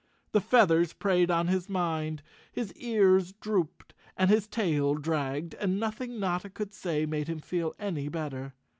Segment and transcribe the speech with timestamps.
[0.31, 6.19] The feathers preyed on his mind, his ears drooped and his tail dragged and nothing
[6.19, 8.55] Notta could say made him feel any better.